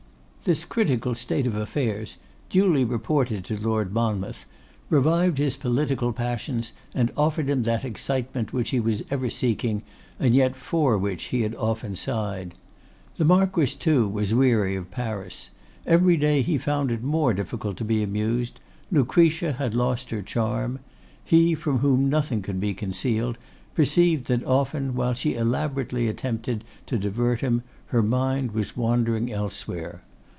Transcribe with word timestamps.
This 0.43 0.65
critical 0.65 1.13
state 1.13 1.45
of 1.45 1.55
affairs, 1.55 2.17
duly 2.49 2.83
reported 2.83 3.45
to 3.45 3.57
Lord 3.59 3.93
Monmouth, 3.93 4.47
revived 4.89 5.37
his 5.37 5.55
political 5.55 6.11
passions, 6.13 6.73
and 6.95 7.11
offered 7.15 7.47
him 7.47 7.61
that 7.61 7.85
excitement 7.85 8.51
which 8.51 8.71
he 8.71 8.79
was 8.79 9.03
ever 9.11 9.29
seeking, 9.29 9.83
and 10.19 10.33
yet 10.33 10.55
for 10.55 10.97
which 10.97 11.25
he 11.25 11.41
had 11.41 11.53
often 11.57 11.95
sighed. 11.95 12.55
The 13.17 13.23
Marquess, 13.23 13.75
too, 13.75 14.07
was 14.07 14.33
weary 14.33 14.75
of 14.75 14.89
Paris. 14.89 15.51
Every 15.85 16.17
day 16.17 16.41
he 16.41 16.57
found 16.57 16.89
it 16.89 17.03
more 17.03 17.35
difficult 17.35 17.77
to 17.77 17.85
be 17.85 18.01
amused. 18.01 18.59
Lucretia 18.91 19.51
had 19.53 19.75
lost 19.75 20.09
her 20.09 20.23
charm. 20.23 20.79
He, 21.23 21.53
from 21.53 21.77
whom 21.77 22.09
nothing 22.09 22.41
could 22.41 22.59
be 22.59 22.73
concealed, 22.73 23.37
perceived 23.75 24.25
that 24.25 24.43
often, 24.43 24.95
while 24.95 25.13
she 25.13 25.35
elaborately 25.35 26.07
attempted 26.07 26.63
to 26.87 26.97
divert 26.97 27.41
him, 27.41 27.61
her 27.89 28.01
mind 28.01 28.53
was 28.53 28.75
wandering 28.75 29.31
elsewhere. 29.31 30.01